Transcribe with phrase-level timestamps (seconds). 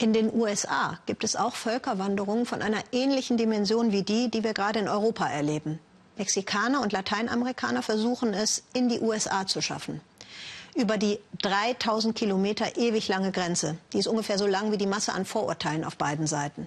[0.00, 4.54] In den USA gibt es auch Völkerwanderungen von einer ähnlichen Dimension wie die, die wir
[4.54, 5.78] gerade in Europa erleben.
[6.16, 10.00] Mexikaner und Lateinamerikaner versuchen es, in die USA zu schaffen.
[10.74, 13.76] Über die 3000 Kilometer ewig lange Grenze.
[13.92, 16.66] Die ist ungefähr so lang wie die Masse an Vorurteilen auf beiden Seiten.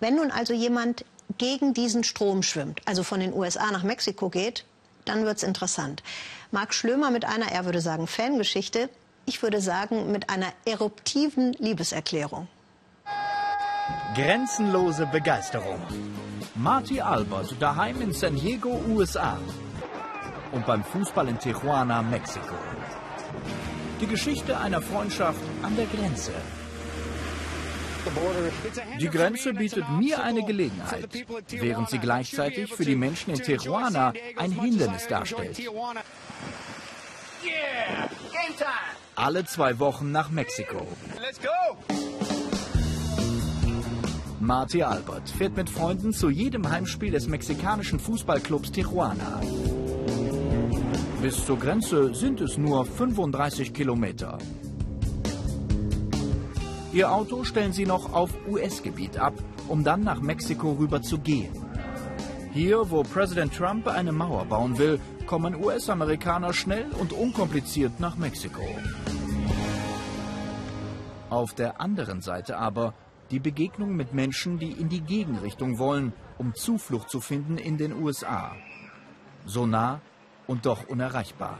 [0.00, 1.04] Wenn nun also jemand
[1.36, 4.64] gegen diesen Strom schwimmt, also von den USA nach Mexiko geht,
[5.04, 6.02] dann wird es interessant.
[6.50, 8.88] Marc Schlömer mit einer, er würde sagen, Fangeschichte,
[9.28, 12.48] ich würde sagen, mit einer eruptiven Liebeserklärung.
[14.14, 15.80] Grenzenlose Begeisterung.
[16.54, 19.38] Marty Albert daheim in San Diego, USA.
[20.52, 22.56] Und beim Fußball in Tijuana, Mexiko.
[24.00, 26.32] Die Geschichte einer Freundschaft an der Grenze.
[28.98, 31.08] Die Grenze bietet mir eine Gelegenheit,
[31.50, 35.60] während sie gleichzeitig für die Menschen in Tijuana ein Hindernis darstellt.
[39.20, 40.86] Alle zwei Wochen nach Mexiko.
[44.38, 49.40] Marty Albert fährt mit Freunden zu jedem Heimspiel des mexikanischen Fußballclubs Tijuana.
[51.20, 54.38] Bis zur Grenze sind es nur 35 Kilometer.
[56.92, 59.34] Ihr Auto stellen sie noch auf US-Gebiet ab,
[59.66, 61.52] um dann nach Mexiko rüber zu gehen.
[62.52, 68.64] Hier, wo Präsident Trump eine Mauer bauen will, kommen US-Amerikaner schnell und unkompliziert nach Mexiko.
[71.30, 72.94] Auf der anderen Seite aber
[73.30, 77.92] die Begegnung mit Menschen, die in die Gegenrichtung wollen, um Zuflucht zu finden in den
[77.92, 78.52] USA.
[79.44, 80.00] So nah
[80.46, 81.58] und doch unerreichbar.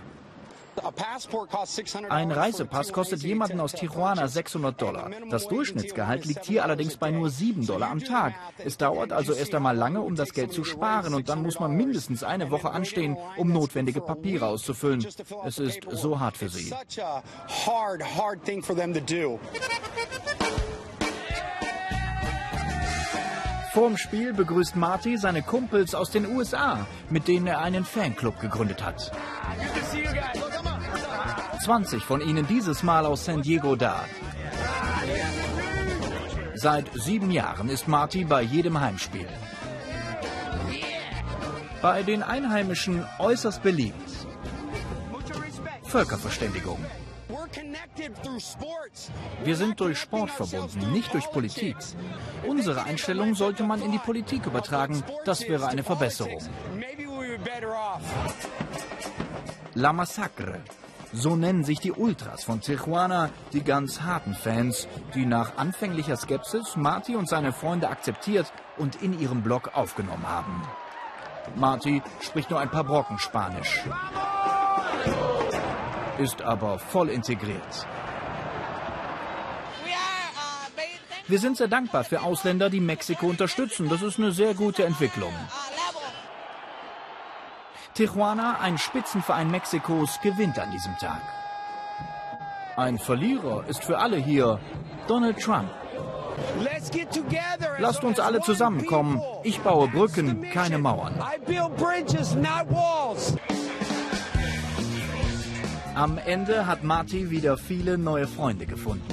[2.09, 5.11] Ein Reisepass kostet jemanden aus Tijuana 600 Dollar.
[5.31, 8.35] Das Durchschnittsgehalt liegt hier allerdings bei nur 7 Dollar am Tag.
[8.59, 11.73] Es dauert also erst einmal lange, um das Geld zu sparen und dann muss man
[11.73, 15.07] mindestens eine Woche anstehen, um notwendige Papiere auszufüllen.
[15.45, 16.73] Es ist so hart für sie.
[23.79, 28.85] Vorm Spiel begrüßt Marty seine Kumpels aus den USA, mit denen er einen Fanclub gegründet
[28.85, 29.13] hat.
[31.61, 34.05] 20 von ihnen dieses Mal aus San Diego da.
[36.55, 39.29] Seit sieben Jahren ist Marty bei jedem Heimspiel.
[41.81, 44.11] Bei den Einheimischen äußerst beliebt.
[45.85, 46.85] Völkerverständigung.
[49.45, 51.77] Wir sind durch Sport verbunden, nicht durch Politik.
[52.47, 55.03] Unsere Einstellung sollte man in die Politik übertragen.
[55.25, 56.43] Das wäre eine Verbesserung.
[59.75, 60.61] La Massacre.
[61.13, 66.77] So nennen sich die Ultras von Tijuana, die ganz harten Fans, die nach anfänglicher Skepsis
[66.77, 70.63] Marty und seine Freunde akzeptiert und in ihrem Blog aufgenommen haben.
[71.57, 73.85] Marty spricht nur ein paar Brocken Spanisch,
[76.19, 77.87] ist aber voll integriert.
[81.27, 83.89] Wir sind sehr dankbar für Ausländer, die Mexiko unterstützen.
[83.91, 85.33] Das ist eine sehr gute Entwicklung.
[87.99, 91.21] Tijuana, ein Spitzenverein Mexikos, gewinnt an diesem Tag.
[92.77, 94.61] Ein Verlierer ist für alle hier
[95.09, 95.69] Donald Trump.
[97.79, 99.21] Lasst uns alle zusammenkommen.
[99.43, 101.21] Ich baue Brücken, keine Mauern.
[105.97, 109.13] Am Ende hat Marty wieder viele neue Freunde gefunden.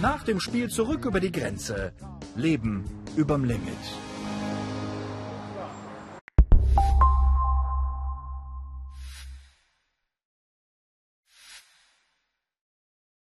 [0.00, 1.92] Nach dem Spiel zurück über die Grenze.
[2.36, 2.84] Leben
[3.16, 4.07] überm Limit.